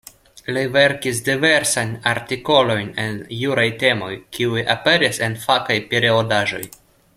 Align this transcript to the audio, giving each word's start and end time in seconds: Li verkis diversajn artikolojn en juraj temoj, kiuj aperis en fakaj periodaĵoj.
Li 0.55 0.61
verkis 0.77 1.19
diversajn 1.27 1.91
artikolojn 2.13 2.89
en 3.05 3.21
juraj 3.43 3.67
temoj, 3.85 4.11
kiuj 4.39 4.67
aperis 4.77 5.23
en 5.29 5.37
fakaj 5.47 5.79
periodaĵoj. 5.93 6.65